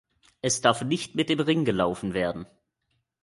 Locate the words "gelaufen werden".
1.63-2.47